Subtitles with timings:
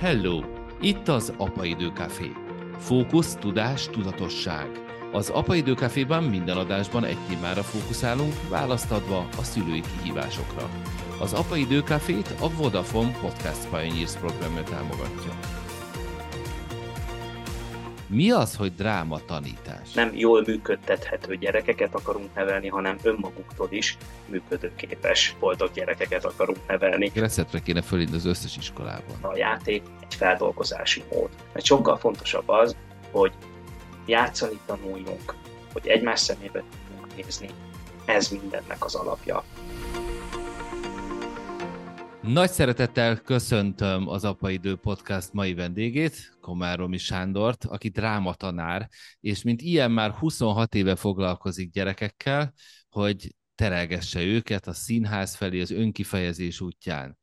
[0.00, 0.40] Hello!
[0.80, 2.32] Itt az Apa Időkafé.
[2.78, 4.68] Fókusz, tudás, tudatosság.
[5.12, 10.70] Az Apa Időkaféban minden adásban egy témára fókuszálunk, választ adva a szülői kihívásokra.
[11.18, 15.38] Az Apa Időkafét a Vodafone Podcast Pioneers programja támogatja.
[18.12, 19.92] Mi az, hogy dráma tanítás?
[19.92, 27.10] Nem jól működtethető gyerekeket akarunk nevelni, hanem önmaguktól is működőképes, boldog gyerekeket akarunk nevelni.
[27.14, 29.16] Receptre kéne fölindni az összes iskolában.
[29.20, 31.28] A játék egy feldolgozási mód.
[31.52, 32.76] Mert sokkal fontosabb az,
[33.10, 33.32] hogy
[34.06, 35.34] játszani tanuljunk,
[35.72, 37.48] hogy egymás szemébe tudjunk nézni.
[38.04, 39.44] Ez mindennek az alapja.
[42.22, 48.88] Nagy szeretettel köszöntöm az Apaidő Podcast mai vendégét, Komáromi Sándort, aki drámatanár,
[49.20, 52.52] és mint ilyen már 26 éve foglalkozik gyerekekkel,
[52.88, 57.18] hogy terelgesse őket a színház felé az önkifejezés útján.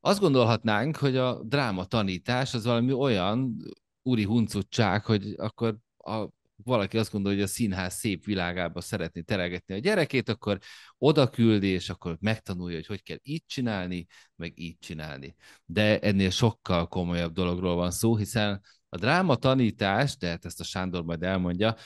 [0.00, 3.56] Azt gondolhatnánk, hogy a dráma tanítás az valami olyan
[4.02, 6.26] úri huncutság, hogy akkor a
[6.68, 10.58] valaki azt gondolja, hogy a színház szép világába szeretné terelgetni a gyerekét, akkor
[10.98, 15.34] oda küldi, és akkor megtanulja, hogy hogy kell így csinálni, meg így csinálni.
[15.64, 20.64] De ennél sokkal komolyabb dologról van szó, hiszen a dráma tanítás, de hát ezt a
[20.64, 21.76] Sándor majd elmondja,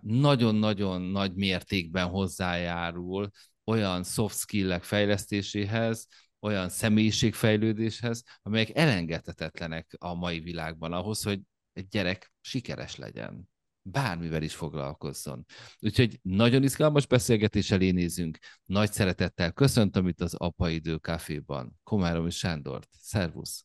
[0.00, 3.30] nagyon-nagyon nagy mértékben hozzájárul
[3.64, 6.06] olyan soft skill-ek fejlesztéséhez,
[6.40, 11.40] olyan személyiségfejlődéshez, amelyek elengedhetetlenek a mai világban ahhoz, hogy
[11.72, 13.50] egy gyerek sikeres legyen
[13.82, 15.44] bármivel is foglalkozzon.
[15.80, 18.38] Úgyhogy nagyon izgalmas beszélgetés elé nézünk.
[18.64, 21.80] Nagy szeretettel köszöntöm itt az Apaidő Caféban.
[21.82, 22.88] Komárom és Sándort.
[23.00, 23.64] Szervusz!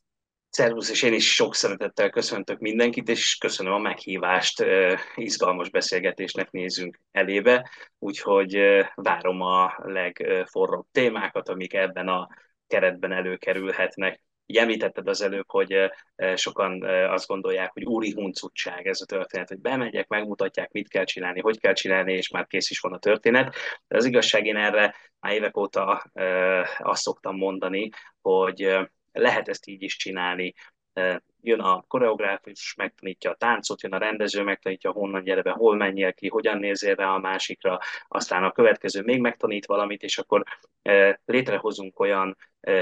[0.50, 4.66] Szervusz, és én is sok szeretettel köszöntök mindenkit, és köszönöm a meghívást,
[5.16, 8.58] izgalmas beszélgetésnek nézünk elébe, úgyhogy
[8.96, 12.28] várom a legforróbb témákat, amik ebben a
[12.68, 14.22] keretben előkerülhetnek.
[14.50, 15.76] Így említetted az előbb, hogy
[16.36, 21.40] sokan azt gondolják, hogy úri huncutság ez a történet, hogy bemegyek, megmutatják, mit kell csinálni,
[21.40, 23.56] hogy kell csinálni, és már kész is van a történet.
[23.88, 26.12] De az igazság, én erre már évek óta
[26.78, 27.90] azt szoktam mondani,
[28.22, 28.78] hogy
[29.12, 30.54] lehet ezt így is csinálni,
[31.48, 36.14] jön a koreográfus, megtanítja a táncot, jön a rendező, megtanítja, honnan gyere be, hol menjél
[36.14, 40.44] ki, hogyan nézzél rá a másikra, aztán a következő még megtanít valamit, és akkor
[41.26, 42.38] létrehozunk olyan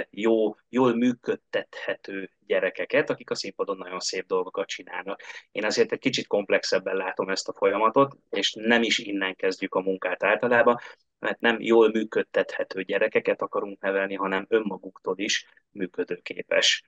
[0.09, 5.21] jó, jól működtethető gyerekeket, akik a színpadon nagyon szép dolgokat csinálnak.
[5.51, 9.81] Én azért egy kicsit komplexebben látom ezt a folyamatot, és nem is innen kezdjük a
[9.81, 10.79] munkát általában,
[11.19, 16.83] mert nem jól működtethető gyerekeket akarunk nevelni, hanem önmaguktól is működőképes,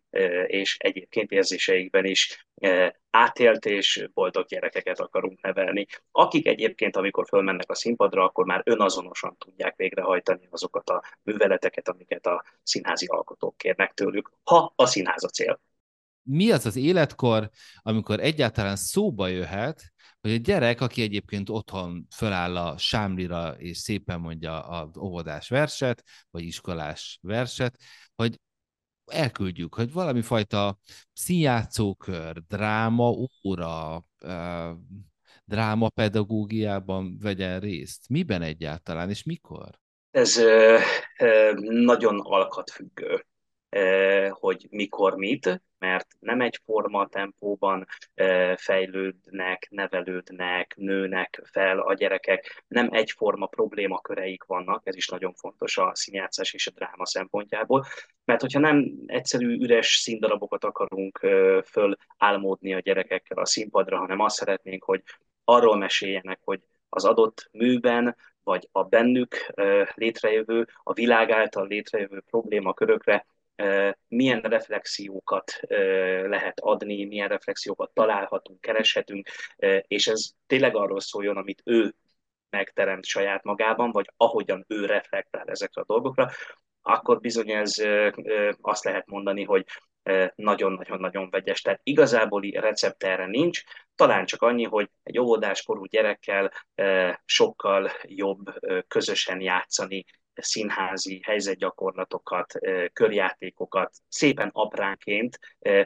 [0.46, 1.32] és egyébként
[1.68, 2.48] érzéseikben is
[3.10, 9.36] átélt és boldog gyerekeket akarunk nevelni, akik egyébként, amikor fölmennek a színpadra, akkor már önazonosan
[9.38, 15.28] tudják végrehajtani azokat a műveleteket, amiket a színházi alkotók kérnek tőlük, ha a színház a
[15.28, 15.62] cél.
[16.24, 17.50] Mi az az életkor,
[17.82, 19.82] amikor egyáltalán szóba jöhet,
[20.22, 26.04] hogy a gyerek, aki egyébként otthon föláll a sámlira, és szépen mondja az óvodás verset,
[26.32, 27.78] vagy iskolás verset,
[28.16, 28.40] hogy
[29.12, 30.80] elküldjük, hogy valami fajta
[31.14, 33.14] színjátszókör, dráma,
[33.44, 34.06] óra,
[35.46, 38.10] dráma pedagógiában vegyen részt.
[38.10, 39.70] Miben egyáltalán, és mikor?
[40.12, 40.42] Ez
[41.70, 43.26] nagyon alkatfüggő,
[44.30, 47.88] hogy mikor mit mert nem egyforma tempóban
[48.56, 55.92] fejlődnek, nevelődnek, nőnek fel a gyerekek, nem egyforma problémaköreik vannak, ez is nagyon fontos a
[55.96, 57.86] színjátszás és a dráma szempontjából,
[58.26, 61.18] mert hogyha nem egyszerű üres színdarabokat akarunk
[61.66, 65.04] föl álmodni a gyerekekkel a színpadra, hanem azt szeretnénk, hogy
[65.44, 69.54] arról meséljenek, hogy az adott műben, vagy a bennük
[69.94, 73.26] létrejövő, a világ által létrejövő problémakörökre
[74.08, 75.60] milyen reflexiókat
[76.28, 79.28] lehet adni, milyen reflexiókat találhatunk, kereshetünk,
[79.82, 81.96] és ez tényleg arról szóljon, amit ő
[82.50, 86.30] megteremt saját magában, vagy ahogyan ő reflektál ezekre a dolgokra,
[86.82, 87.74] akkor bizony ez
[88.62, 89.66] azt lehet mondani, hogy
[90.36, 91.62] nagyon-nagyon-nagyon vegyes.
[91.62, 93.62] Tehát igazából recept erre nincs,
[93.96, 96.52] talán csak annyi, hogy egy óvodáskorú gyerekkel
[97.26, 98.54] sokkal jobb
[98.88, 100.06] közösen játszani,
[100.42, 102.54] színházi helyzetgyakorlatokat,
[102.94, 105.40] körjátékokat szépen apránként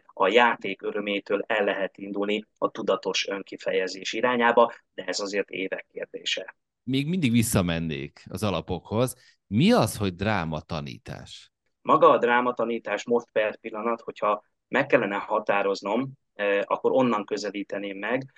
[0.06, 6.56] a játék örömétől el lehet indulni a tudatos önkifejezés irányába, de ez azért évek kérdése.
[6.84, 9.16] Még mindig visszamennék az alapokhoz.
[9.48, 11.52] Mi az, hogy drámatanítás?
[11.82, 16.12] Maga a drámatanítás most per pillanat, hogyha meg kellene határoznom,
[16.64, 18.32] akkor onnan közelíteném meg,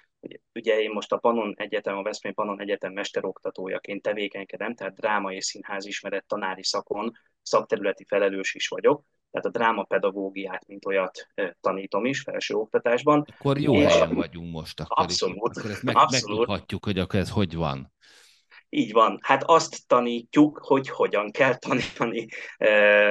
[0.54, 5.46] ugye én most a Panon Egyetem, a Veszprém Panon Egyetem mesteroktatójaként tevékenykedem, tehát dráma és
[5.46, 7.12] színház ismeret tanári szakon
[7.42, 11.28] szakterületi felelős is vagyok, tehát a drámapedagógiát, mint olyat
[11.62, 13.26] tanítom is felső oktatásban.
[13.38, 13.92] Akkor jó és...
[13.92, 14.80] helyen vagyunk most.
[14.80, 15.58] Akkor abszolút.
[15.58, 16.38] Akkor ezt meg, abszolút.
[16.38, 17.92] megtudhatjuk, hogy akkor ez hogy van.
[18.76, 19.20] Így van.
[19.22, 22.28] Hát azt tanítjuk, hogy hogyan kell tanítani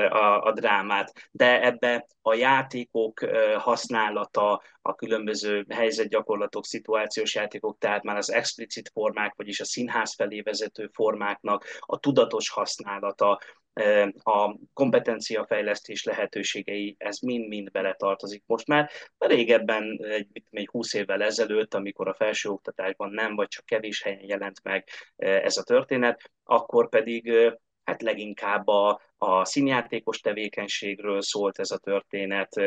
[0.09, 1.13] a, a drámát.
[1.31, 3.21] De ebbe a játékok
[3.57, 10.41] használata, a különböző helyzetgyakorlatok, szituációs játékok, tehát már az explicit formák, vagyis a színház felé
[10.41, 13.41] vezető formáknak a tudatos használata,
[14.23, 18.91] a kompetenciafejlesztés lehetőségei, ez mind-mind beletartozik most már.
[19.19, 24.63] Régebben, egy, egy 20 évvel ezelőtt, amikor a felsőoktatásban nem, vagy csak kevés helyen jelent
[24.63, 27.33] meg ez a történet, akkor pedig
[27.85, 32.61] hát leginkább a, a színjátékos tevékenységről szólt ez a történet,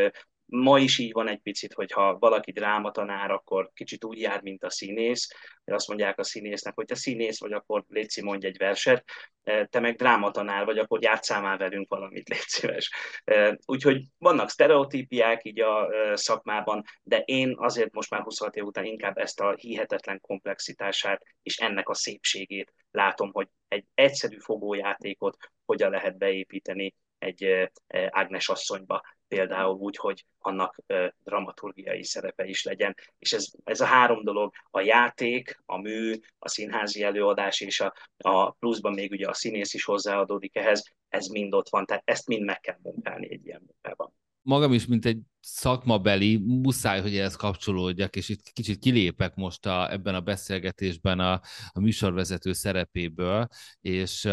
[0.45, 4.69] Ma is így van egy picit, hogyha valaki drámatanár, akkor kicsit úgy jár, mint a
[4.69, 5.29] színész,
[5.63, 9.03] hogy azt mondják a színésznek, hogy te színész vagy, akkor Léci mondj egy verset,
[9.43, 12.91] e, te meg drámatanár vagy, akkor játsszál már velünk valamit, légy szíves.
[13.23, 18.63] E, úgyhogy vannak sztereotípiák így a e, szakmában, de én azért most már 26 év
[18.63, 25.37] után inkább ezt a hihetetlen komplexitását és ennek a szépségét látom, hogy egy egyszerű fogójátékot
[25.65, 26.93] hogyan lehet beépíteni
[27.25, 27.69] egy
[28.09, 30.77] Ágnes asszonyba például úgy, hogy annak
[31.23, 32.95] dramaturgiai szerepe is legyen.
[33.17, 37.93] És ez, ez a három dolog, a játék, a mű, a színházi előadás és a,
[38.17, 42.27] a pluszban még ugye a színész is hozzáadódik ehhez, ez mind ott van, tehát ezt
[42.27, 44.13] mind meg kell munkálni egy ilyen munkában
[44.45, 49.91] magam is, mint egy szakmabeli, muszáj, hogy ehhez kapcsolódjak, és itt kicsit kilépek most a,
[49.91, 51.41] ebben a beszélgetésben a,
[51.71, 53.47] a műsorvezető szerepéből,
[53.81, 54.27] és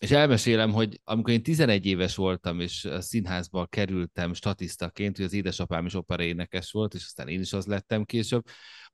[0.00, 5.32] és elmesélem, hogy amikor én 11 éves voltam, és a színházba kerültem statisztaként, hogy az
[5.32, 8.44] édesapám is operaénekes volt, és aztán én is az lettem később,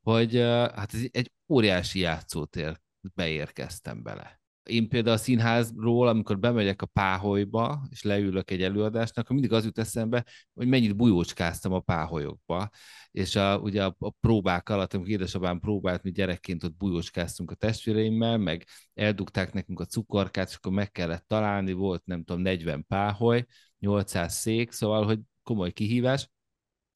[0.00, 0.36] hogy
[0.74, 2.80] hát ez egy óriási játszótér
[3.14, 9.36] beérkeztem bele én például a színházról, amikor bemegyek a páholyba, és leülök egy előadásnak, akkor
[9.36, 10.24] mindig az jut eszembe,
[10.54, 12.70] hogy mennyit bujócskáztam a páholyokba.
[13.10, 17.54] És a, ugye a, a próbák alatt, amikor édesapám próbált, mi gyerekként ott bujócskáztunk a
[17.54, 22.84] testvéreimmel, meg eldugták nekünk a cukorkát, és akkor meg kellett találni, volt nem tudom, 40
[22.88, 23.44] páholy,
[23.78, 26.30] 800 szék, szóval, hogy komoly kihívás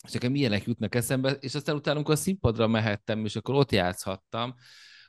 [0.06, 3.72] és nekem ilyenek jutnak eszembe, és aztán utána, amikor a színpadra mehettem, és akkor ott
[3.72, 4.54] játszhattam,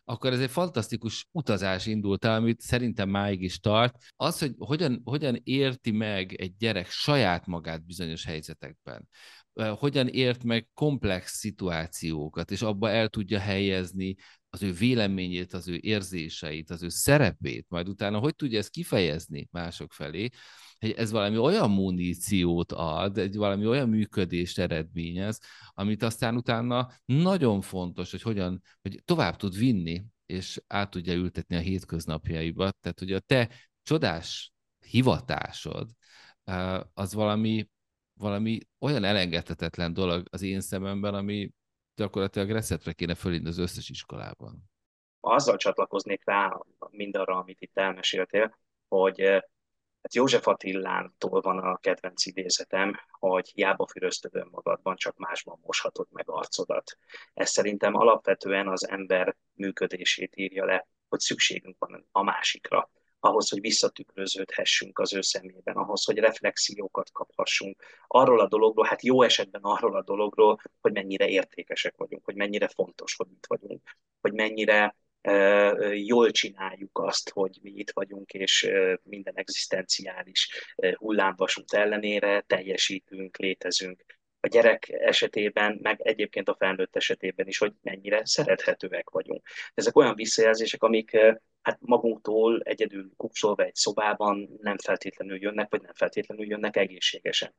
[0.04, 3.96] akkor ez egy fantasztikus utazás indult el, amit szerintem máig is tart.
[4.16, 9.08] Az, hogy hogyan, hogyan érti meg egy gyerek saját magát bizonyos helyzetekben,
[9.78, 14.16] hogyan ért meg komplex szituációkat, és abba el tudja helyezni
[14.50, 19.48] az ő véleményét, az ő érzéseit, az ő szerepét, majd utána hogy tudja ezt kifejezni
[19.52, 20.30] mások felé,
[20.82, 25.40] hogy ez valami olyan muníciót ad, egy valami olyan működést eredményez,
[25.70, 31.56] amit aztán utána nagyon fontos, hogy hogyan, hogy tovább tud vinni, és át tudja ültetni
[31.56, 32.72] a hétköznapjaiba.
[32.72, 33.50] Tehát, hogy a te
[33.84, 35.90] csodás hivatásod,
[36.94, 37.70] az valami,
[38.14, 41.52] valami olyan elengedhetetlen dolog az én szememben, ami
[41.96, 44.70] gyakorlatilag reszetre kéne fölindni az összes iskolában.
[45.20, 46.58] Azzal csatlakoznék rá
[46.90, 48.58] mindarra, amit itt elmeséltél,
[48.88, 49.44] hogy
[50.02, 56.30] Hát József Attilántól van a kedvenc idézetem, hogy hiába füröztöd önmagadban, csak másban moshatod meg
[56.30, 56.98] arcodat.
[57.34, 62.90] Ez szerintem alapvetően az ember működését írja le, hogy szükségünk van a másikra,
[63.20, 69.22] ahhoz, hogy visszatükröződhessünk az ő szemében, ahhoz, hogy reflexiókat kaphassunk arról a dologról, hát jó
[69.22, 73.82] esetben arról a dologról, hogy mennyire értékesek vagyunk, hogy mennyire fontos, hogy itt vagyunk,
[74.22, 74.96] hogy mennyire
[75.94, 78.72] jól csináljuk azt, hogy mi itt vagyunk, és
[79.04, 80.50] minden egzisztenciális
[80.94, 84.04] hullámvasút ellenére teljesítünk, létezünk.
[84.44, 89.48] A gyerek esetében, meg egyébként a felnőtt esetében is, hogy mennyire szerethetőek vagyunk.
[89.74, 91.18] Ezek olyan visszajelzések, amik
[91.62, 97.54] hát magunktól egyedül kupsolva egy szobában nem feltétlenül jönnek, vagy nem feltétlenül jönnek egészségesen.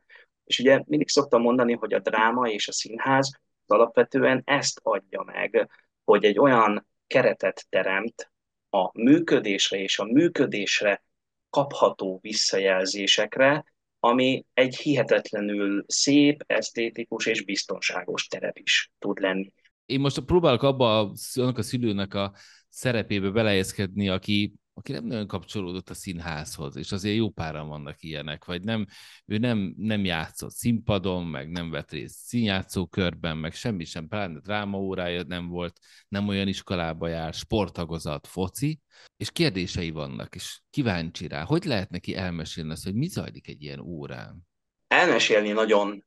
[0.45, 5.69] És ugye mindig szoktam mondani, hogy a dráma és a színház alapvetően ezt adja meg,
[6.05, 8.33] hogy egy olyan keretet teremt
[8.71, 11.05] a működésre és a működésre
[11.51, 13.65] kapható visszajelzésekre,
[14.01, 19.53] ami egy hihetetlenül szép, esztétikus és biztonságos terep is tud lenni.
[19.87, 22.35] Én most próbálok abba a, a szülőnek a
[22.69, 24.53] szerepébe belejeszkedni, aki
[24.83, 28.87] aki nem nagyon kapcsolódott a színházhoz, és azért jó páran vannak ilyenek, vagy nem,
[29.27, 35.23] ő nem, nem játszott színpadon, meg nem vett részt színjátszókörben, meg semmi sem, pláne drámaórája
[35.23, 38.81] nem volt, nem olyan iskolába jár, sportagozat, foci,
[39.17, 43.63] és kérdései vannak, és kíváncsi rá, hogy lehet neki elmesélni azt, hogy mi zajlik egy
[43.63, 44.49] ilyen órán?
[44.89, 46.05] Elmesélni nagyon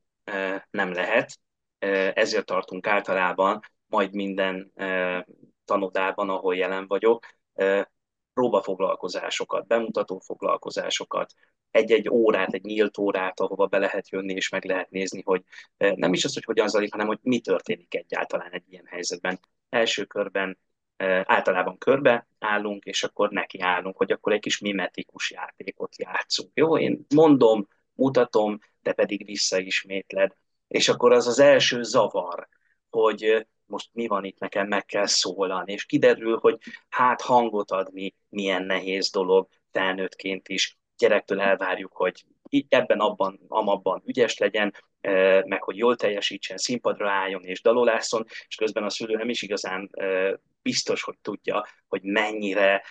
[0.69, 1.39] nem lehet,
[2.13, 4.71] ezért tartunk általában majd minden
[5.65, 7.25] tanodában, ahol jelen vagyok,
[8.35, 11.33] próbafoglalkozásokat, bemutató foglalkozásokat,
[11.71, 15.43] egy-egy órát, egy nyílt órát, ahova be lehet jönni és meg lehet nézni, hogy
[15.77, 19.39] nem is az, hogy hogyan zajlik, hanem hogy mi történik egyáltalán egy ilyen helyzetben.
[19.69, 20.57] Első körben
[21.23, 26.51] általában körbe állunk, és akkor neki állunk, hogy akkor egy kis mimetikus játékot játszunk.
[26.53, 30.31] Jó, én mondom, mutatom, de pedig visszaismétled.
[30.67, 32.47] És akkor az az első zavar,
[32.89, 36.57] hogy most mi van itt, nekem meg kell szólalni, és kiderül, hogy
[36.89, 40.77] hát hangot adni milyen nehéz dolog felnőttként is.
[40.97, 42.25] Gyerektől elvárjuk, hogy
[42.69, 44.73] ebben, abban, amabban ügyes legyen,
[45.45, 49.89] meg hogy jól teljesítsen, színpadra álljon és dalolászon, és közben a szülő nem is igazán
[50.61, 52.83] biztos, hogy tudja, hogy mennyire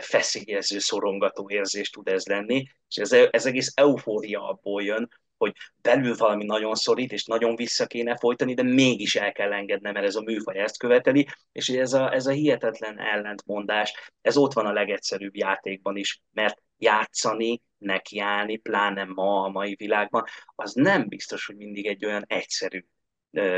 [0.00, 5.52] feszélyező, szorongató érzés tud ez lenni, és ez, ez egész eufória abból jön, hogy
[5.82, 10.06] belül valami nagyon szorít, és nagyon vissza kéne folytani, de mégis el kell engednem, mert
[10.06, 14.66] ez a műfaj ezt követeli, és ez a, ez a hihetetlen ellentmondás, ez ott van
[14.66, 20.24] a legegyszerűbb játékban is, mert játszani, nekiállni, pláne ma a mai világban,
[20.54, 22.84] az nem biztos, hogy mindig egy olyan egyszerű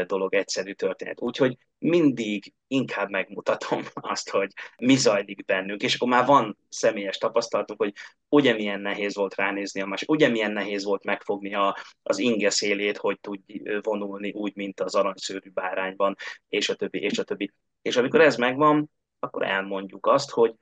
[0.06, 1.20] dolog, egyszerű történet.
[1.20, 3.82] Úgyhogy mindig inkább megmutatom
[4.12, 7.92] azt, hogy mi zajlik bennünk, és akkor már van személyes tapasztalatuk, hogy
[8.28, 12.50] ugye milyen nehéz volt ránézni a más, ugye milyen nehéz volt megfogni a, az inge
[12.50, 16.16] szélét, hogy tudj vonulni úgy, mint az aranyszőrű bárányban,
[16.48, 17.52] és a többi, és a többi.
[17.82, 20.54] És amikor ez megvan, akkor elmondjuk azt, hogy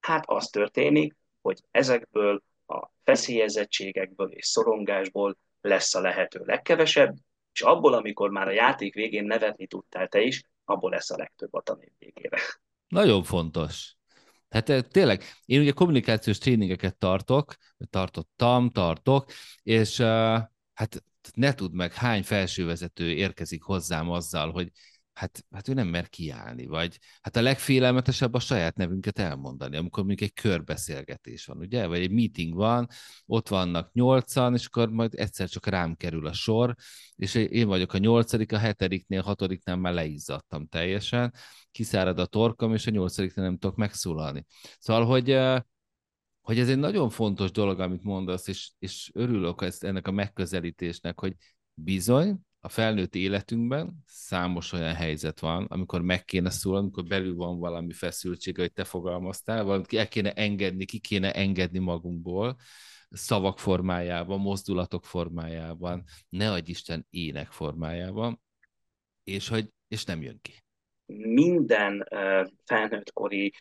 [0.00, 7.16] hát az történik, hogy ezekből a feszélyezettségekből és szorongásból lesz a lehető legkevesebb,
[7.52, 11.54] és abból, amikor már a játék végén nevetni tudtál te is, abból lesz a legtöbb
[11.54, 12.38] a tanév végére.
[12.88, 13.96] Nagyon fontos.
[14.48, 17.54] Hát eh, tényleg, én ugye kommunikációs tréningeket tartok,
[17.90, 19.30] tartottam, tartok,
[19.62, 20.06] és uh,
[20.74, 21.04] hát
[21.34, 24.70] ne tud meg, hány felsővezető érkezik hozzám azzal, hogy
[25.14, 30.04] hát, hát ő nem mer kiállni, vagy hát a legfélelmetesebb a saját nevünket elmondani, amikor
[30.04, 32.88] mondjuk egy körbeszélgetés van, ugye, vagy egy meeting van,
[33.26, 36.74] ott vannak nyolcan, és akkor majd egyszer csak rám kerül a sor,
[37.16, 41.34] és én vagyok a nyolcadik, a hetediknél, hatodiknál már leizzadtam teljesen,
[41.70, 44.44] kiszárad a torkom, és a nyolcadiknél nem tudok megszólalni.
[44.78, 45.38] Szóval, hogy
[46.42, 51.20] hogy ez egy nagyon fontos dolog, amit mondasz, és, és örülök ezt, ennek a megközelítésnek,
[51.20, 51.36] hogy
[51.74, 57.58] bizony, a felnőtt életünkben számos olyan helyzet van, amikor meg kéne szólni, amikor belül van
[57.58, 62.56] valami feszültség, hogy te fogalmaztál, valamit el kéne engedni, ki kéne engedni magunkból,
[63.10, 68.40] szavak formájában, mozdulatok formájában, ne adj Isten ének formájában,
[69.24, 70.52] és hogy és nem jön ki.
[71.14, 72.08] Minden
[72.64, 73.52] felnőttkori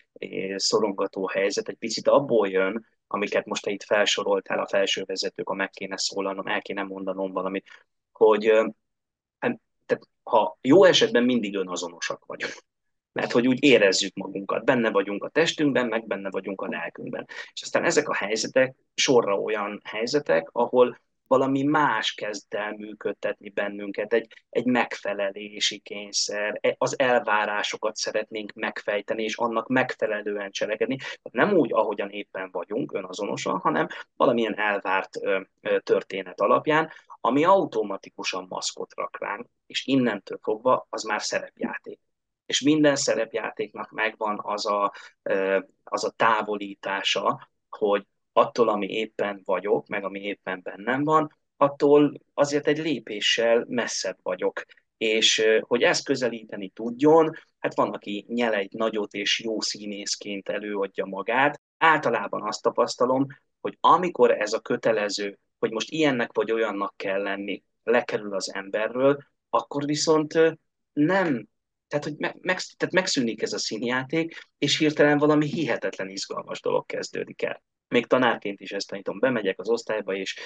[0.55, 5.70] szorongató helyzet egy picit abból jön, amiket most te itt felsoroltál, a felsővezetők, a meg
[5.70, 7.67] kéne szólalnom, el kéne mondanom valamit,
[8.12, 8.51] hogy
[9.41, 12.53] hát, tehát, ha jó esetben mindig önazonosak vagyunk.
[13.12, 17.25] Mert hogy úgy érezzük magunkat, benne vagyunk a testünkben, meg benne vagyunk a lelkünkben.
[17.53, 21.00] És aztán ezek a helyzetek sorra olyan helyzetek, ahol
[21.31, 29.24] valami más kezd el működtetni bennünket, egy, egy megfelelési kényszer, e, az elvárásokat szeretnénk megfejteni,
[29.24, 30.98] és annak megfelelően cselekedni.
[31.31, 35.10] Nem úgy, ahogyan éppen vagyunk, önazonosan, hanem valamilyen elvárt
[35.83, 41.99] történet alapján, ami automatikusan maszkot rak ránk, és innentől fogva az már szerepjáték.
[42.45, 44.93] És minden szerepjátéknak megvan az a,
[45.83, 52.67] az a távolítása, hogy attól, ami éppen vagyok, meg ami éppen bennem van, attól azért
[52.67, 54.63] egy lépéssel messzebb vagyok.
[54.97, 61.05] És hogy ezt közelíteni tudjon, hát van, aki nyel egy nagyot és jó színészként előadja
[61.05, 61.61] magát.
[61.77, 63.27] Általában azt tapasztalom,
[63.61, 69.18] hogy amikor ez a kötelező hogy most ilyennek vagy olyannak kell lenni, lekerül az emberről,
[69.50, 70.34] akkor viszont
[70.94, 71.48] nem,
[71.88, 77.41] tehát, hogy meg, tehát megszűnik ez a színjáték, és hirtelen valami hihetetlen izgalmas dolog kezdődik
[77.41, 77.63] el.
[77.91, 80.39] Még tanárként is ezt tanítom, bemegyek az osztályba, és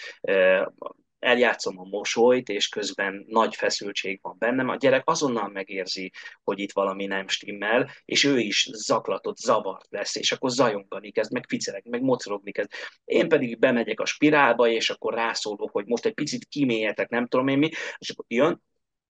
[1.19, 6.11] eljátszom a mosolyt, és közben nagy feszültség van bennem, a gyerek azonnal megérzi,
[6.43, 11.31] hogy itt valami nem stimmel, és ő is zaklatott, zavart lesz, és akkor zajongani kezd,
[11.31, 12.69] meg ficeleg, meg mocorogni kezd.
[13.05, 17.47] Én pedig bemegyek a spirálba, és akkor rászólok, hogy most egy picit kimélyetek, nem tudom
[17.47, 18.61] én mi, és akkor jön,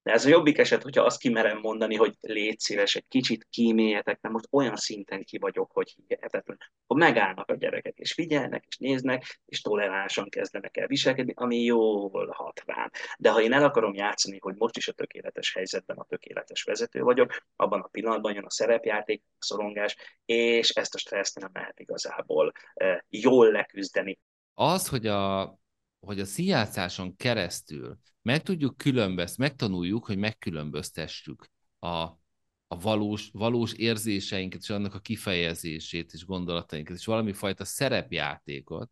[0.05, 4.21] de ez a jobbik eset, hogyha azt kimerem mondani, hogy légy szíves, egy kicsit kíméljetek,
[4.21, 6.57] mert most olyan szinten ki vagyok, hogy hihetetlen.
[6.85, 12.27] Akkor megállnak a gyerekek, és figyelnek, és néznek, és toleránsan kezdenek el viselkedni, ami jól
[12.31, 12.89] hat rám.
[13.17, 17.01] De ha én el akarom játszani, hogy most is a tökéletes helyzetben a tökéletes vezető
[17.01, 19.95] vagyok, abban a pillanatban jön a szerepjáték, a szorongás,
[20.25, 24.19] és ezt a stresszt nem lehet igazából eh, jól leküzdeni.
[24.53, 25.57] Az, hogy a
[26.05, 32.23] hogy a színjátszáson keresztül meg tudjuk különböztetni, megtanuljuk, hogy megkülönböztessük a
[32.67, 38.91] a valós, valós érzéseinket és annak a kifejezését és gondolatainkat, és valami fajta szerepjátékot,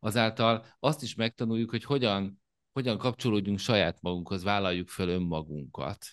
[0.00, 2.42] azáltal azt is megtanuljuk, hogy hogyan,
[2.72, 6.06] hogyan kapcsolódjunk saját magunkhoz, vállaljuk fel önmagunkat.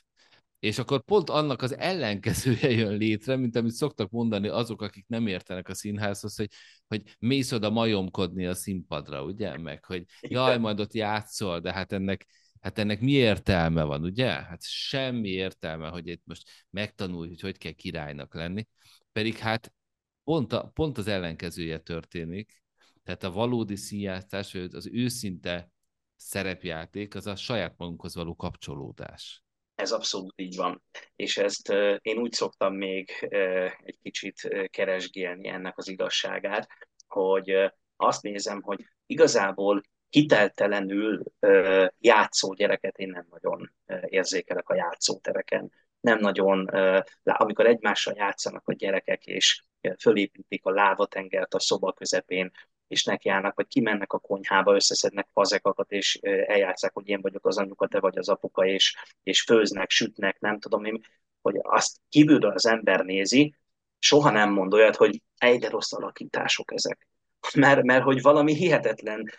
[0.60, 5.28] És akkor pont annak az ellenkezője jön létre, mint amit szoktak mondani azok, akik nem
[5.28, 6.50] értenek a színházhoz, hogy,
[6.88, 9.58] hogy mész oda majomkodni a színpadra, ugye?
[9.58, 12.26] Meg, hogy jaj, majd ott játszol, de hát ennek,
[12.60, 14.28] hát ennek mi értelme van, ugye?
[14.28, 18.68] Hát semmi értelme, hogy itt most megtanulj, hogy hogy kell királynak lenni.
[19.12, 19.74] Pedig hát
[20.24, 22.64] pont, a, pont az ellenkezője történik.
[23.04, 25.72] Tehát a valódi színjátszás, vagy az őszinte
[26.16, 29.44] szerepjáték, az a saját magunkhoz való kapcsolódás.
[29.80, 30.84] Ez abszolút így van.
[31.16, 31.70] És ezt
[32.02, 33.28] én úgy szoktam még
[33.84, 36.68] egy kicsit keresgélni ennek az igazságát,
[37.08, 41.24] hogy azt nézem, hogy igazából hiteltelenül
[42.00, 43.74] játszó gyereket én nem nagyon
[44.06, 45.72] érzékelek a játszótereken.
[46.00, 46.66] Nem nagyon,
[47.24, 49.64] amikor egymással játszanak a gyerekek, és
[50.00, 52.52] fölépítik a lávatengert a szoba közepén,
[52.90, 56.16] és nekiállnak, vagy kimennek a konyhába, összeszednek fazekakat, és
[56.46, 60.60] eljátszák, hogy én vagyok az anyuka, te vagy az apuka, és, és főznek, sütnek, nem
[60.60, 61.02] tudom én,
[61.42, 63.56] hogy azt kívülről az ember nézi,
[64.00, 67.08] soha nem mond olyat, hogy egyre rossz alakítások ezek.
[67.56, 69.32] Mert, mert hogy valami hihetetlen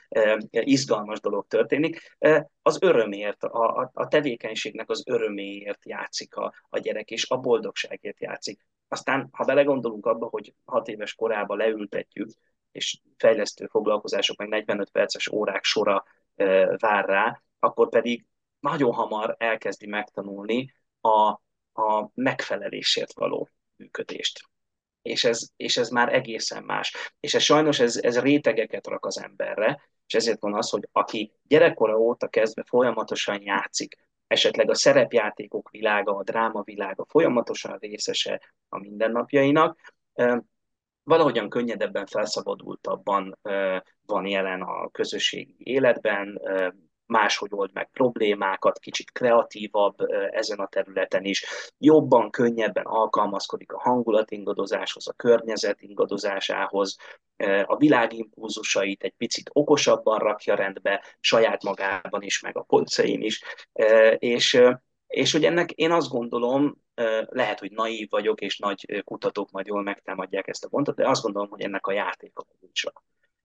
[0.50, 2.16] izgalmas dolog történik.
[2.62, 8.20] Az örömért, a, a, a tevékenységnek az öröméért játszik a, a gyerek, és a boldogságért
[8.20, 8.66] játszik.
[8.88, 12.30] Aztán, ha belegondolunk abba, hogy hat éves korában leültetjük,
[12.72, 16.04] és fejlesztő foglalkozások, meg 45 perces órák sora
[16.78, 18.26] vár rá, akkor pedig
[18.60, 21.40] nagyon hamar elkezdi megtanulni a,
[21.82, 24.40] a megfelelésért való működést.
[25.02, 27.14] És ez, és ez már egészen más.
[27.20, 31.32] És ez sajnos ez, ez rétegeket rak az emberre, és ezért van az, hogy aki
[31.42, 38.78] gyerekkora óta kezdve folyamatosan játszik, esetleg a szerepjátékok világa, a dráma világa folyamatosan részese a
[38.78, 39.78] mindennapjainak,
[41.10, 43.38] valahogyan könnyedebben, felszabadultabban
[44.06, 46.40] van jelen a közösségi életben,
[47.06, 49.96] máshogy old meg problémákat, kicsit kreatívabb
[50.30, 51.44] ezen a területen is,
[51.78, 56.96] jobban, könnyebben alkalmazkodik a hangulatingadozáshoz, a környezet ingadozásához,
[57.64, 63.42] a világ impulzusait egy picit okosabban rakja rendbe, saját magában is, meg a polcain is,
[64.18, 64.60] és,
[65.10, 66.82] és hogy ennek én azt gondolom,
[67.28, 71.22] lehet, hogy naív vagyok, és nagy kutatók majd jól megtámadják ezt a pontot, de azt
[71.22, 72.92] gondolom, hogy ennek a játék a kulcsa.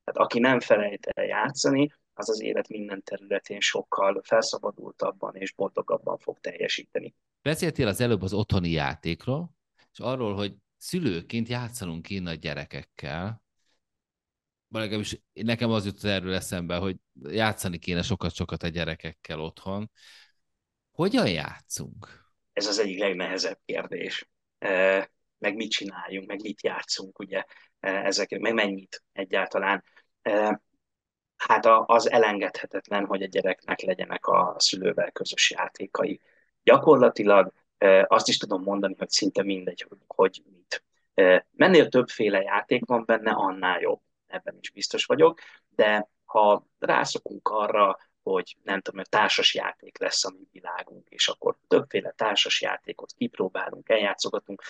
[0.03, 6.17] Tehát aki nem felejt el játszani, az az élet minden területén sokkal felszabadultabban és boldogabban
[6.17, 7.15] fog teljesíteni.
[7.41, 9.51] Beszéltél az előbb az otthoni játékról,
[9.91, 13.43] és arról, hogy szülőként játszanunk kéne a gyerekekkel,
[14.69, 19.91] legalábbis nekem az jutott erről eszembe, hogy játszani kéne sokat-sokat a gyerekekkel otthon.
[20.95, 22.25] Hogyan játszunk?
[22.55, 24.29] ez az egyik legnehezebb kérdés.
[25.37, 27.43] Meg mit csináljunk, meg mit játszunk, ugye,
[27.79, 29.83] ezek, meg mennyit egyáltalán.
[31.35, 36.21] Hát az elengedhetetlen, hogy a gyereknek legyenek a szülővel közös játékai.
[36.63, 37.53] Gyakorlatilag
[38.03, 40.83] azt is tudom mondani, hogy szinte mindegy, hogy mit.
[41.51, 44.01] Mennél többféle játék van benne, annál jobb.
[44.27, 47.97] Ebben is biztos vagyok, de ha rászokunk arra,
[48.31, 53.13] hogy nem tudom, hogy társas játék lesz a mi világunk, és akkor többféle társas játékot
[53.17, 54.61] kipróbálunk, eljátszogatunk,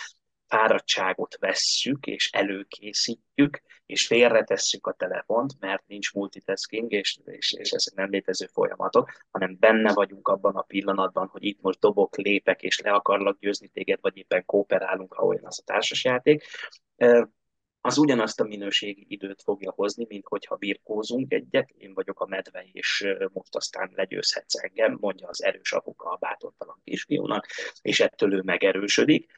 [0.47, 7.93] fáradtságot vesszük, és előkészítjük, és félretesszük a telefont, mert nincs multitasking, és, és, és ezek
[7.93, 12.79] nem létező folyamatok, hanem benne vagyunk abban a pillanatban, hogy itt most dobok, lépek, és
[12.79, 16.43] le akarlak győzni téged, vagy éppen kooperálunk, ha olyan az a társasjáték
[17.85, 22.65] az ugyanazt a minőségi időt fogja hozni, mint hogyha birkózunk egyet, én vagyok a medve,
[22.71, 27.47] és most aztán legyőzhetsz engem, mondja az erős apuka a bátortalan kisfiúnak,
[27.81, 29.31] és ettől ő megerősödik,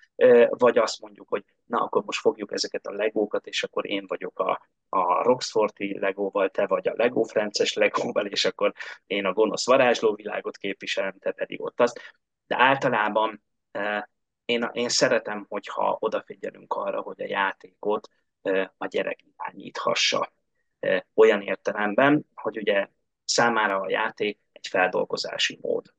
[0.49, 4.39] vagy azt mondjuk, hogy na, akkor most fogjuk ezeket a legókat, és akkor én vagyok
[4.39, 8.73] a, a Roxforti legóval, te vagy a Lego Frances legóval, és akkor
[9.05, 12.01] én a gonosz varázslóvilágot képviselem, te pedig ott azt.
[12.47, 13.43] De általában
[14.45, 18.10] én, én szeretem, hogyha odafigyelünk arra, hogy a játékot
[18.78, 20.34] a gyerek irányíthassa.
[21.13, 22.88] Olyan értelemben, hogy ugye
[23.23, 25.93] számára a játék egy feldolgozási mód.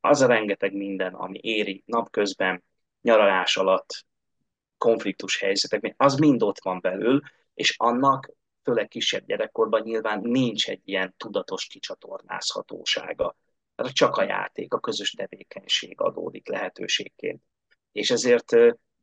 [0.00, 2.64] Az a rengeteg minden, ami éri napközben,
[3.00, 4.06] nyaralás alatt,
[4.78, 7.20] konfliktus helyzetek, az mind ott van belül,
[7.54, 13.36] és annak főleg kisebb gyerekkorban nyilván nincs egy ilyen tudatos kicsatornázhatósága.
[13.92, 17.42] Csak a játék, a közös tevékenység adódik lehetőségként.
[17.92, 18.56] És ezért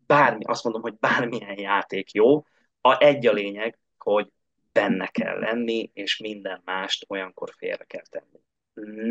[0.10, 2.43] bármi, azt mondom, hogy bármilyen játék jó,
[2.82, 4.32] a egy a lényeg, hogy
[4.72, 8.39] benne kell lenni, és minden mást olyankor félre kell tenni.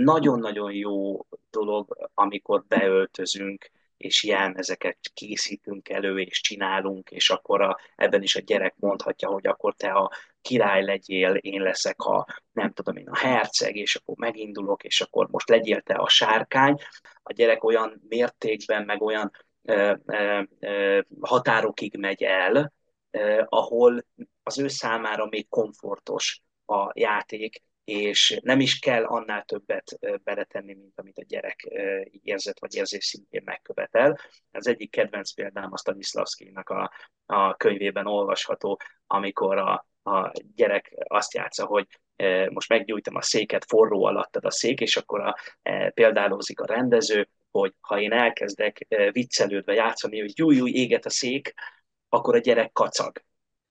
[0.02, 8.22] Nagyon-nagyon jó dolog, amikor beöltözünk és jelmezeket készítünk elő, és csinálunk, és akkor a, ebben
[8.22, 10.10] is a gyerek mondhatja, hogy akkor te a
[10.42, 15.28] király legyél, én leszek a, nem tudom én, a herceg, és akkor megindulok, és akkor
[15.30, 16.80] most legyél te a sárkány.
[17.22, 19.30] A gyerek olyan mértékben, meg olyan
[21.20, 22.72] határokig megy el,
[23.44, 24.04] ahol
[24.42, 30.98] az ő számára még komfortos a játék, és nem is kell annál többet beletenni, mint
[30.98, 31.68] amit a gyerek
[32.22, 34.18] érzet vagy érzés szintjén megkövetel.
[34.50, 36.92] Az egyik kedvenc példám a Stanislavski-nak a,
[37.26, 41.86] a könyvében olvasható, amikor a, a gyerek azt játsza, hogy
[42.50, 45.36] most meggyújtam a széket, forró alattad a szék, és akkor a,
[45.94, 51.54] példálózik a rendező, hogy ha én elkezdek viccelődve játszani, hogy júj, éget a szék,
[52.08, 53.22] akkor a gyerek kacag.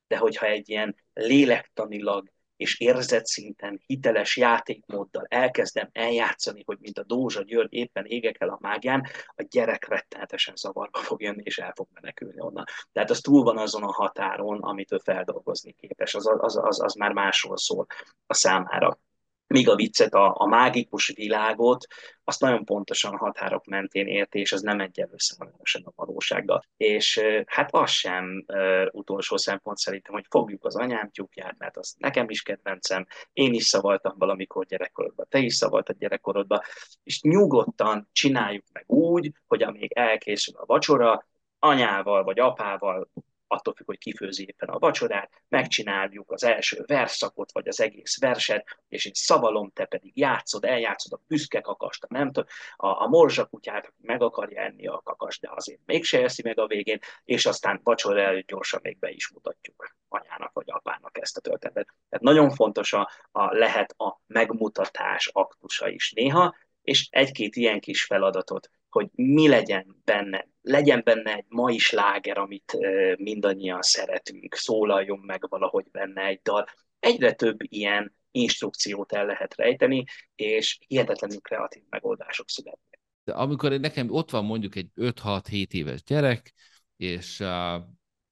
[0.07, 7.43] De hogyha egy ilyen lélektanilag és érzetszinten hiteles játékmóddal elkezdem eljátszani, hogy mint a Dózsa
[7.43, 11.87] György éppen égek el a mágián, a gyerek rettenetesen zavarba fog jönni, és el fog
[11.93, 12.65] menekülni onnan.
[12.91, 16.93] Tehát az túl van azon a határon, amit ő feldolgozni képes, az, az, az, az
[16.93, 17.85] már másról szól
[18.27, 18.99] a számára
[19.47, 21.87] míg a viccet, a, a mágikus világot,
[22.23, 26.63] azt nagyon pontosan határok mentén érti, és az nem egyenlő szemelősen a valósággal.
[26.77, 31.95] És hát az sem uh, utolsó szempont szerintem, hogy fogjuk az anyám tyúkját, mert az
[31.97, 36.61] nekem is kedvencem, én is szavaltam valamikor gyerekkorodban, te is szavaltad gyerekkorodban,
[37.03, 41.25] és nyugodtan csináljuk meg úgy, hogy amíg elkészül a vacsora,
[41.59, 43.09] anyával vagy apával
[43.47, 48.81] attól függ, hogy kifőzi éppen a vacsorát, megcsináljuk az első verszakot, vagy az egész verset,
[48.87, 52.31] és én szavalom, te pedig játszod, eljátszod a büszke kakast, a nem
[52.75, 56.99] a, a morzsakutyát meg akarja enni a kakast, de azért mégse eszi meg a végén,
[57.23, 61.95] és aztán vacsora előtt gyorsan még be is mutatjuk anyának vagy apának ezt a történetet.
[62.09, 68.03] Tehát nagyon fontos a, a lehet a megmutatás aktusa is néha, és egy-két ilyen kis
[68.03, 70.47] feladatot hogy mi legyen benne.
[70.61, 72.77] Legyen benne egy mai sláger, amit
[73.17, 76.65] mindannyian szeretünk, szólaljon meg valahogy benne egy dal.
[76.99, 80.03] Egyre több ilyen instrukciót el lehet rejteni,
[80.35, 82.99] és hihetetlenül kreatív megoldások születnek.
[83.23, 86.53] De amikor nekem ott van mondjuk egy 5-6-7 éves gyerek,
[86.97, 87.43] és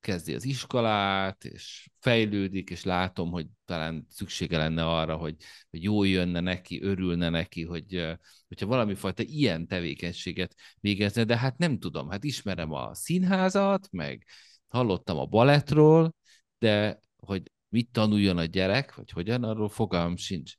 [0.05, 5.35] kezdi az iskolát, és fejlődik, és látom, hogy talán szüksége lenne arra, hogy,
[5.69, 11.57] hogy jól jönne neki, örülne neki, hogy hogyha valami fajta ilyen tevékenységet végezne, de hát
[11.57, 14.25] nem tudom, hát ismerem a színházat, meg
[14.67, 16.13] hallottam a balettról,
[16.59, 20.53] de hogy mit tanuljon a gyerek, vagy hogyan, arról fogalmam sincs.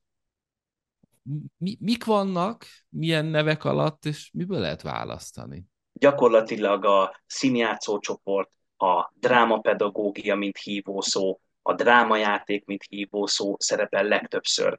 [1.56, 5.64] Mi, mik vannak, milyen nevek alatt, és miből lehet választani?
[5.92, 14.78] Gyakorlatilag a színjátszó csoport a drámapedagógia, mint hívószó, a drámajáték, mint hívószó szerepel legtöbbször,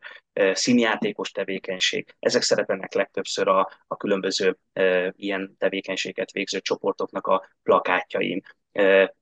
[0.51, 2.15] színjátékos tevékenység.
[2.19, 4.57] Ezek szerepelnek legtöbbször a, a különböző
[5.11, 8.41] ilyen tevékenységet végző csoportoknak a plakátjain.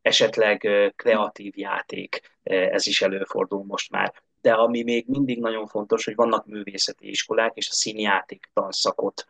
[0.01, 4.13] Esetleg kreatív játék, ez is előfordul most már.
[4.41, 9.25] De ami még mindig nagyon fontos, hogy vannak művészeti iskolák, és a színjáték tanszakot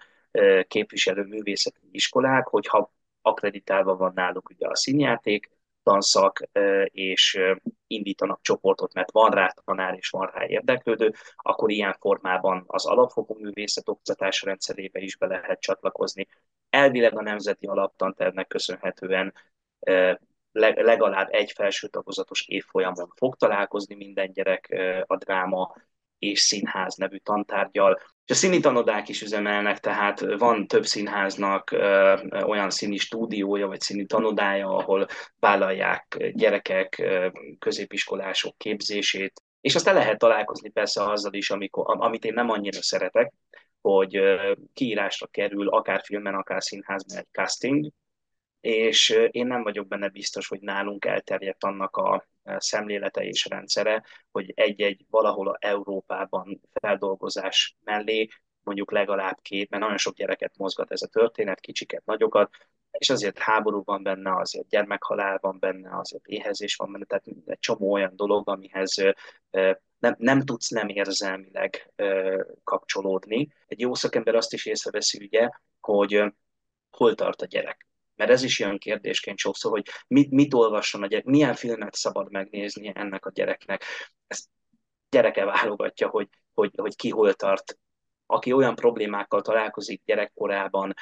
[0.68, 2.94] képviselő művészeti iskolák, hogyha
[3.26, 5.50] akreditálva van náluk ugye a színjáték,
[5.84, 6.44] tanszak,
[6.86, 7.40] és
[7.88, 13.38] indítanak csoportot, mert van rá tanár és van rá érdeklődő, akkor ilyen formában az alapfokú
[13.40, 16.28] művészet oktatás rendszerébe is be lehet csatlakozni.
[16.70, 19.34] Elvileg a Nemzeti Alaptantervnek köszönhetően
[20.52, 25.76] legalább egy felső tagozatos évfolyamon fog találkozni minden gyerek a dráma
[26.20, 28.00] és színház nevű tantárgyal.
[28.26, 32.14] És a színi tanodák is üzemelnek, tehát van több színháznak ö,
[32.46, 35.08] olyan színi stúdiója, vagy színi tanodája, ahol
[35.40, 37.28] vállalják gyerekek, ö,
[37.60, 43.34] középiskolások képzését, és aztán lehet találkozni persze azzal is, amikor, amit én nem annyira szeretek,
[43.82, 44.20] hogy
[44.74, 47.92] kiírásra kerül akár filmen, akár színházban egy casting,
[48.62, 52.28] és én nem vagyok benne biztos, hogy nálunk elterjedt annak a
[52.58, 58.28] szemlélete és rendszere, hogy egy-egy valahol a Európában feldolgozás mellé
[58.64, 62.56] mondjuk legalább két, mert nagyon sok gyereket mozgat ez a történet, kicsiket, nagyokat,
[62.92, 67.60] és azért háború van benne, azért gyermekhalál van benne, azért éhezés van benne, tehát egy
[67.60, 68.96] csomó olyan dolog, amihez
[70.00, 71.94] nem, nem tudsz nem érzelmileg
[72.64, 73.54] kapcsolódni.
[73.68, 76.24] Egy jó szakember azt is észreveszi, ugye, hogy
[76.90, 81.08] hol tart a gyerek mert ez is ilyen kérdésként sokszor, hogy mit, mit olvasson a
[81.08, 83.84] gyerek, milyen filmet szabad megnézni ennek a gyereknek.
[84.28, 84.46] Ezt
[85.10, 87.78] gyereke válogatja, hogy, hogy, hogy ki hol tart
[88.28, 90.94] aki olyan problémákkal találkozik gyerekkorában,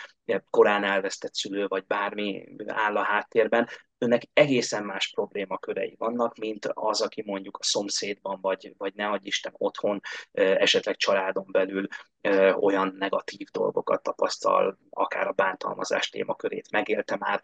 [0.50, 3.68] korán elvesztett szülő, vagy bármi áll a háttérben,
[4.04, 9.28] önnek egészen más problémakörei vannak, mint az, aki mondjuk a szomszédban, vagy, vagy ne adj
[9.28, 11.88] Isten otthon, esetleg családon belül
[12.60, 17.42] olyan negatív dolgokat tapasztal, akár a bántalmazás témakörét megélte már,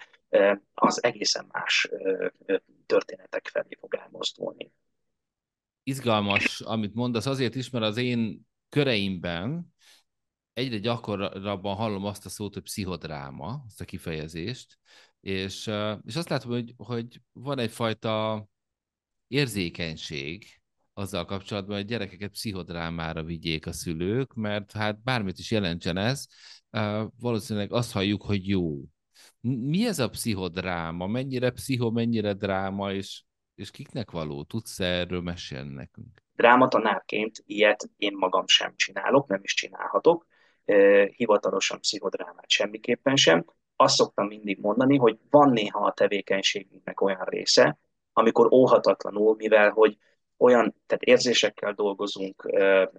[0.74, 1.90] az egészen más
[2.86, 4.72] történetek felé fog elmozdulni.
[5.84, 9.74] Izgalmas, amit mondasz, azért is, mert az én köreimben
[10.54, 14.78] egyre gyakorabban hallom azt a szót, hogy pszichodráma, azt a kifejezést,
[15.22, 15.72] és,
[16.06, 18.46] és azt látom, hogy, hogy van egyfajta
[19.28, 20.46] érzékenység
[20.94, 26.26] azzal kapcsolatban, hogy gyerekeket pszichodrámára vigyék a szülők, mert hát bármit is jelentsen ez,
[27.20, 28.82] valószínűleg azt halljuk, hogy jó.
[29.42, 31.08] Mi ez a pszichodráma?
[31.08, 33.24] Mennyire pszicho, mennyire dráma, és,
[33.56, 34.44] és kiknek való?
[34.44, 36.24] Tudsz erről mesélni nekünk?
[36.36, 40.28] Drámatanárként ilyet én magam sem csinálok, nem is csinálhatok.
[41.16, 43.46] Hivatalosan pszichodrámát semmiképpen sem.
[43.82, 47.78] Azt szoktam mindig mondani, hogy van néha a tevékenységünknek olyan része,
[48.14, 49.98] amikor óhatatlanul, mivel hogy
[50.38, 52.50] olyan, tehát érzésekkel dolgozunk,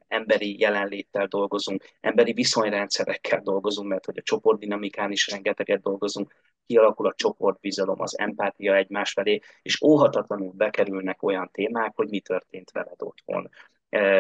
[0.09, 6.35] emberi jelenléttel dolgozunk, emberi viszonyrendszerekkel dolgozunk, mert hogy a csoportdinamikán is rengeteget dolgozunk,
[6.67, 12.71] kialakul a csoportbizalom, az empátia egymás felé, és óhatatlanul bekerülnek olyan témák, hogy mi történt
[12.71, 13.51] veled otthon,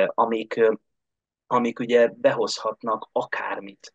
[0.06, 0.60] amik,
[1.46, 3.94] amik ugye behozhatnak akármit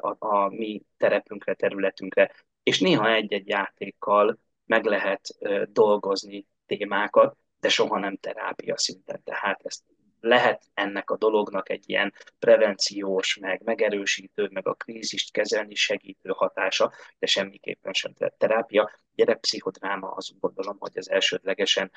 [0.00, 2.30] a, a mi terepünkre, területünkre,
[2.62, 5.28] és néha egy-egy játékkal meg lehet
[5.72, 9.22] dolgozni témákat, de soha nem terápia szinten.
[9.24, 9.82] Tehát ezt
[10.20, 16.92] lehet ennek a dolognak egy ilyen prevenciós, meg megerősítő, meg a krízist kezelni segítő hatása,
[17.18, 18.90] de semmiképpen sem terápia.
[19.14, 21.90] Gyerekpszichodráma az gondolom, hogy az elsődlegesen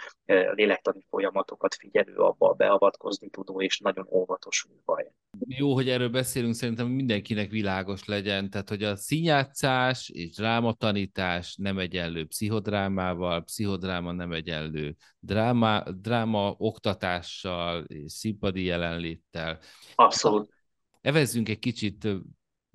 [0.53, 5.11] lélektani folyamatokat figyelő, abba beavatkozni tudó és nagyon óvatos műfaj.
[5.47, 11.79] Jó, hogy erről beszélünk, szerintem mindenkinek világos legyen, tehát hogy a színjátszás és drámatanítás nem
[11.79, 19.59] egyenlő pszichodrámával, pszichodráma nem egyenlő dráma, dráma oktatással és színpadi jelenléttel.
[19.95, 20.53] Abszolút.
[21.01, 22.07] Evezzünk egy kicsit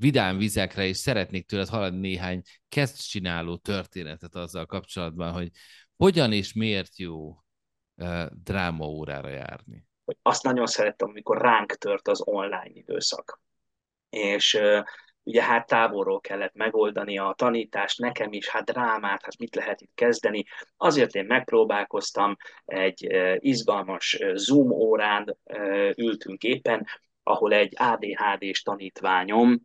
[0.01, 5.51] vidám vizekre, és szeretnék tőled hallani néhány kezdcsináló történetet azzal kapcsolatban, hogy
[5.97, 7.29] hogyan és miért jó
[7.97, 9.87] uh, drámaórára járni.
[10.23, 13.41] Azt nagyon szerettem, amikor ránk tört az online időszak.
[14.11, 14.83] És uh,
[15.23, 19.95] ugye hát távolról kellett megoldani a tanítást, nekem is, hát drámát, hát mit lehet itt
[19.95, 20.45] kezdeni.
[20.77, 23.09] Azért én megpróbálkoztam, egy
[23.39, 25.39] izgalmas Zoom órán
[25.97, 26.87] ültünk éppen,
[27.23, 29.61] ahol egy ADHD-s tanítványom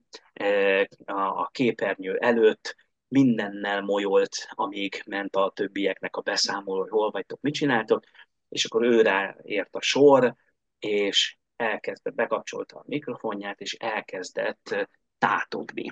[1.05, 2.75] a képernyő előtt
[3.07, 8.03] mindennel molyolt, amíg ment a többieknek a beszámoló, hogy hol vagytok, mit csináltok,
[8.49, 10.35] és akkor őre ért a sor,
[10.79, 14.87] és elkezdett, bekapcsolta a mikrofonját, és elkezdett
[15.17, 15.91] tátogni.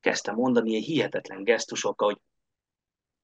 [0.00, 2.20] Kezdte mondani egy hihetetlen gesztusokkal, hogy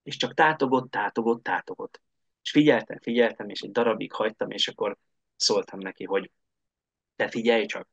[0.02, 2.02] és csak tátogott, tátogott, tátogott.
[2.42, 4.96] És figyeltem, figyeltem, és egy darabig hagytam, és akkor
[5.36, 6.30] szóltam neki, hogy
[7.16, 7.88] te figyelj csak,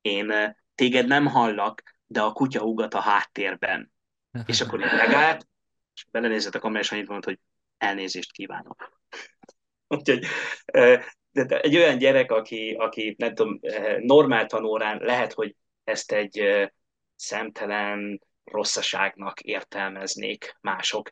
[0.00, 3.92] én téged nem hallak, de a kutya ugat a háttérben.
[4.46, 5.48] És akkor én megállt,
[5.94, 7.38] és belenézett a kamerás, annyit mondta, hogy
[7.78, 9.00] elnézést kívánok.
[9.88, 10.26] Úgyhogy
[11.32, 13.60] de egy olyan gyerek, aki, aki nem tudom,
[14.00, 16.68] normál tanórán lehet, hogy ezt egy
[17.16, 21.10] szemtelen rosszaságnak értelmeznék mások.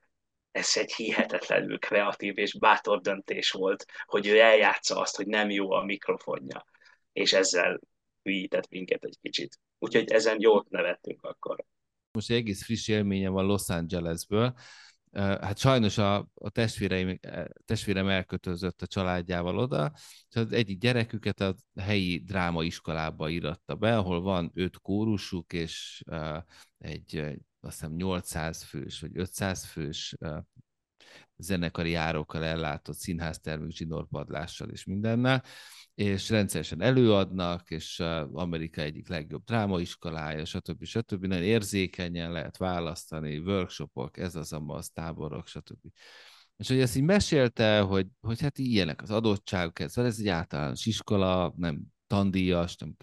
[0.52, 5.70] Ez egy hihetetlenül kreatív és bátor döntés volt, hogy ő eljátsza azt, hogy nem jó
[5.70, 6.64] a mikrofonja,
[7.12, 7.80] és ezzel
[8.22, 9.58] hülyített minket egy kicsit.
[9.78, 11.64] Úgyhogy ezen jót nevettünk akkor.
[12.12, 14.54] Most egy egész friss élményem van Los Angelesből,
[15.12, 17.18] hát sajnos a, a testvéreim,
[17.64, 19.92] testvérem elkötözött a családjával oda,
[20.28, 26.02] és az egyik gyereküket a helyi drámaiskolába íratta be, ahol van öt kórusuk, és
[26.78, 30.16] egy azt hiszem 800 fős, vagy 500 fős
[31.36, 35.44] zenekari járókkal ellátott színháztermük zsinórpadlással és mindennel,
[35.94, 38.00] és rendszeresen előadnak, és
[38.32, 40.84] Amerika egyik legjobb drámaiskolája, stb.
[40.84, 41.26] stb.
[41.26, 45.92] Nagyon érzékenyen lehet választani, workshopok, ez az, az táborok, stb.
[46.56, 50.86] És hogy ezt így mesélte, hogy, hogy hát ilyenek az adottságok, ez, ez egy általános
[50.86, 52.96] iskola, nem tandíjas, nem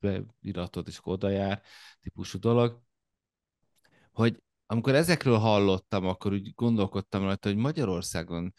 [0.00, 1.62] beiratott és oda jár,
[2.00, 2.85] típusú dolog,
[4.16, 8.54] hogy amikor ezekről hallottam, akkor úgy gondolkodtam rajta, hogy Magyarországon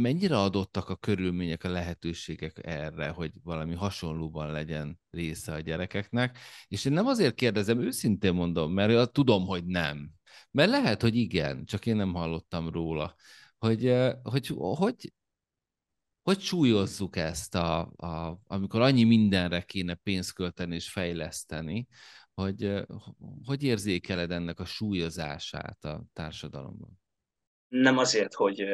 [0.00, 6.38] mennyire adottak a körülmények, a lehetőségek erre, hogy valami hasonlóban legyen része a gyerekeknek.
[6.68, 10.10] És én nem azért kérdezem, őszintén mondom, mert tudom, hogy nem.
[10.50, 13.14] Mert lehet, hogy igen, csak én nem hallottam róla.
[13.58, 15.12] Hogy, hogy, hogy,
[16.22, 21.88] hogy súlyozzuk ezt, a, a, amikor annyi mindenre kéne pénzt költeni és fejleszteni,
[22.38, 22.86] hogy
[23.44, 27.00] hogy érzékeled ennek a súlyozását a társadalomban?
[27.68, 28.64] Nem azért, hogy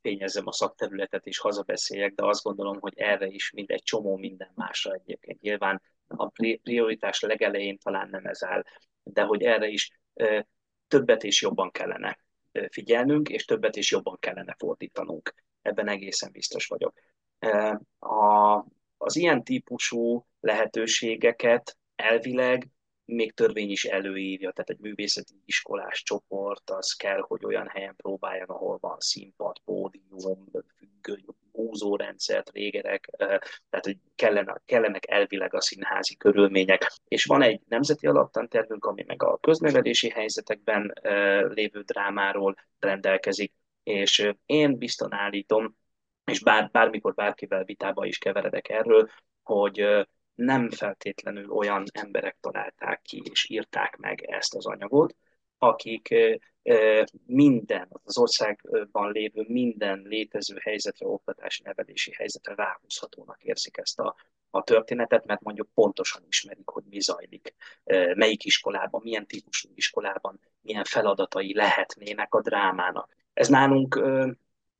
[0.00, 4.92] fényezzem a szakterületet és hazabeszéljek, de azt gondolom, hogy erre is mindegy csomó minden másra
[4.92, 5.40] egyébként.
[5.40, 6.28] Nyilván a
[6.62, 8.62] prioritás legelején talán nem ez áll,
[9.02, 10.00] de hogy erre is
[10.88, 12.18] többet és jobban kellene
[12.70, 15.34] figyelnünk, és többet és jobban kellene fordítanunk.
[15.62, 16.98] Ebben egészen biztos vagyok.
[17.98, 18.54] A,
[18.96, 22.68] az ilyen típusú lehetőségeket elvileg
[23.04, 28.48] még törvény is előírja, tehát egy művészeti iskolás csoport az kell, hogy olyan helyen próbáljon,
[28.48, 36.92] ahol van színpad, pódium, függöny, húzórendszert, régerek, tehát hogy kellene, kellenek elvileg a színházi körülmények.
[37.08, 40.92] És van egy nemzeti alaptantervünk, ami meg a köznevelési helyzetekben
[41.48, 45.76] lévő drámáról rendelkezik, és én bizton állítom,
[46.24, 49.10] és bár, bármikor bárkivel vitába is keveredek erről,
[49.42, 55.16] hogy nem feltétlenül olyan emberek találták ki és írták meg ezt az anyagot,
[55.58, 56.14] akik
[57.26, 64.14] minden, az országban lévő minden létező helyzetre, oktatási nevelési helyzetre ráhúzhatónak érzik ezt a,
[64.50, 67.54] a történetet, mert mondjuk pontosan ismerik, hogy mi zajlik,
[68.14, 73.16] melyik iskolában, milyen típusú iskolában, milyen feladatai lehetnének a drámának.
[73.32, 74.02] Ez nálunk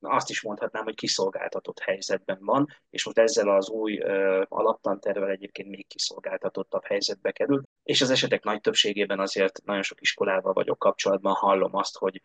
[0.02, 5.68] azt is mondhatnám, hogy kiszolgáltatott helyzetben van, és most ezzel az új uh, alaptantervel egyébként
[5.68, 11.34] még kiszolgáltatottabb helyzetbe kerül, és az esetek nagy többségében azért nagyon sok iskolával vagyok kapcsolatban,
[11.34, 12.22] hallom azt, hogy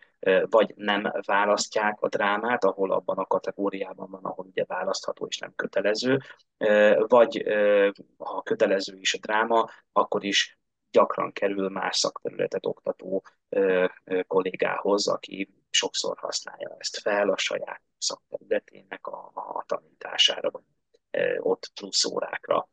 [0.50, 5.54] vagy nem választják a drámát, ahol abban a kategóriában van, ahol ugye választható és nem
[5.56, 6.20] kötelező,
[7.08, 7.44] vagy
[8.18, 10.60] ha kötelező is a dráma, akkor is
[10.92, 13.24] gyakran kerül más szakterületet oktató
[14.28, 20.64] kollégához, aki sokszor használja ezt fel a saját szakterületének a, a tanítására, vagy
[21.38, 22.70] ott plusz órákra.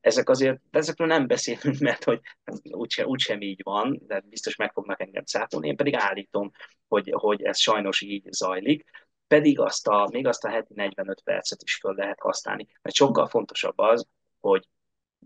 [0.00, 2.20] Ezek azért, ezekről nem beszélünk, mert hogy
[2.62, 6.50] úgysem, úgysem így van, de biztos meg fognak engem cáfolni, én pedig állítom,
[6.88, 8.84] hogy, hogy ez sajnos így zajlik,
[9.26, 13.26] pedig azt a, még azt a heti 45 percet is föl lehet használni, mert sokkal
[13.26, 14.06] fontosabb az,
[14.40, 14.68] hogy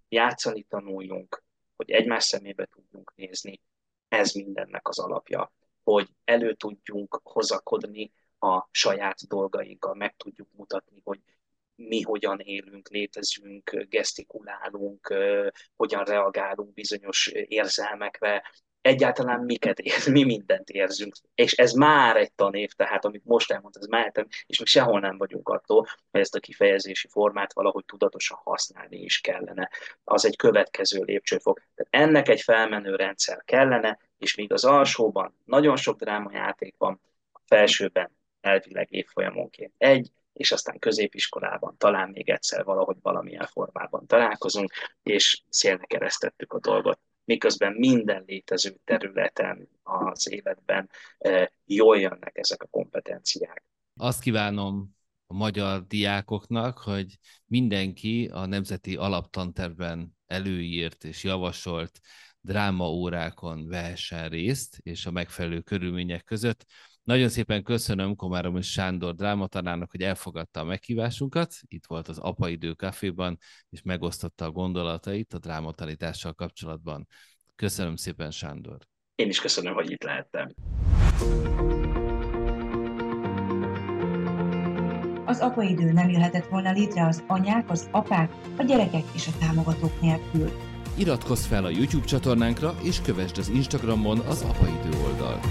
[0.09, 1.44] játszani tanuljunk,
[1.76, 3.61] hogy egymás szemébe tudjunk nézni,
[4.09, 5.52] ez mindennek az alapja
[5.85, 11.20] hogy elő tudjunk hozakodni a saját dolgainkkal, meg tudjuk mutatni, hogy
[11.75, 15.14] mi hogyan élünk, létezünk, gesztikulálunk,
[15.77, 18.42] hogyan reagálunk bizonyos érzelmekre,
[18.85, 21.14] egyáltalán miket ér, mi mindent érzünk.
[21.35, 25.18] És ez már egy tanév, tehát amit most elmondtam, ez már és még sehol nem
[25.18, 29.70] vagyunk attól, hogy ezt a kifejezési formát valahogy tudatosan használni is kellene.
[30.05, 31.61] Az egy következő lépcsőfok.
[31.75, 37.01] Tehát ennek egy felmenő rendszer kellene, és míg az alsóban nagyon sok drámajáték van,
[37.33, 44.73] a felsőben elvileg évfolyamonként egy, és aztán középiskolában talán még egyszer valahogy valamilyen formában találkozunk,
[45.03, 50.90] és szélnek keresztettük a dolgot miközben minden létező területen az életben
[51.64, 53.64] jól jönnek ezek a kompetenciák.
[53.96, 62.00] Azt kívánom a magyar diákoknak, hogy mindenki a Nemzeti Alaptanterben előírt és javasolt
[62.40, 66.66] drámaórákon vehessen részt, és a megfelelő körülmények között.
[67.04, 71.54] Nagyon szépen köszönöm Komárom és Sándor drámatanának, hogy elfogadta a meghívásunkat.
[71.68, 73.38] Itt volt az Apaidő Caféban,
[73.70, 77.06] és megosztotta a gondolatait a drámatanítással kapcsolatban.
[77.56, 78.78] Köszönöm szépen, Sándor.
[79.14, 80.48] Én is köszönöm, hogy itt lehettem.
[85.24, 90.00] Az apaidő nem jöhetett volna létre az anyák, az apák, a gyerekek és a támogatók
[90.00, 90.50] nélkül.
[90.98, 95.46] Iratkozz fel a YouTube csatornánkra, és kövessd az Instagramon az apaidő oldalt.